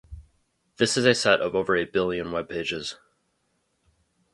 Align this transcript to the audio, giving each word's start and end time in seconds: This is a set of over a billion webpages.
This 0.77 0.97
is 0.97 1.05
a 1.05 1.13
set 1.13 1.41
of 1.41 1.53
over 1.53 1.75
a 1.77 1.85
billion 1.85 2.29
webpages. 2.29 2.95